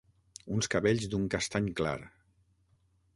[0.55, 1.95] Uns cabells d'un castany clar.